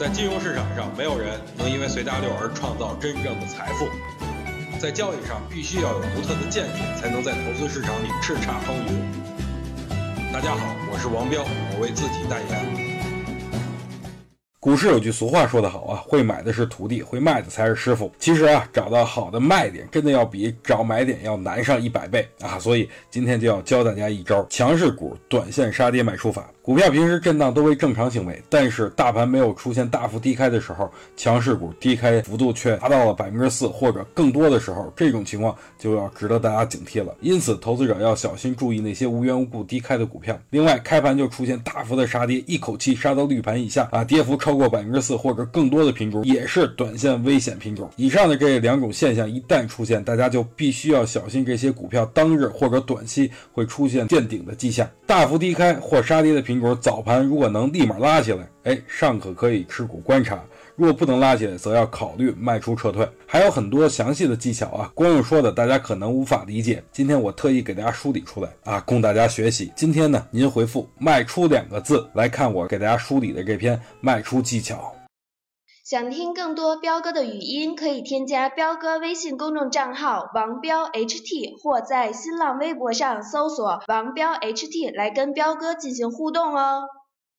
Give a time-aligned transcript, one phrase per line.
[0.00, 3.86] 在金融市场上，没有人能因为随大流而创造真正的财富。
[4.80, 10.32] 在交易上，必须要有独特的见解，才能在投资市场里叱咤风云。
[10.32, 12.89] 大家好，我是王彪，我为自己代言。
[14.60, 18.12] 股市有句俗话说得好啊，会买的是徒弟，会卖的才是师傅。
[18.18, 22.58] 其实啊，找到好的卖点，真的要比找买点要难上一百倍啊！
[22.58, 26.50] 所以今天就要教大家一招强势股短线杀跌卖出法。
[26.60, 37.16] 股票平时震荡都为正常行为，但是大盘没有出现大幅低开的时候，强势股低开幅度却达到了百分之四或者更多的时候，这种情况就要值得大家警惕了。
[37.22, 40.38] 因此，投资者要小心注意那些无缘无故低开的股票。
[40.50, 44.49] 另外，开盘就出现大幅的杀跌，一口气杀到绿盘以下啊，跌幅超。
[44.50, 47.88] 超过百分之四或者更多的品种也是短线危险品种。
[47.94, 54.90] 以上的这两种现象一旦出现，大家就必须要小心这些股票当日或者短期会出现见顶的迹象。
[55.06, 60.42] 大幅低开或杀跌的品种，早盘如果能立马拉起来，哎，尚可可以持股观察。
[60.76, 63.08] 若不能拉起来，则要考虑卖出撤退。
[63.26, 66.82] 还有很多详细的技巧啊，光用说的大家可能无法理解。
[66.90, 69.72] 今天我特意给大家梳理出来啊，供大家学习。
[69.76, 74.94] 今天呢，您回复“卖出”两个字来看我给大家梳理的这篇卖出技巧。
[75.84, 86.84] 想听更多彪哥的语音，可以添加彪哥微信公众账号王彪 HT，或在新浪微博上搜索王彪 HT 来跟彪哥进行互动哦。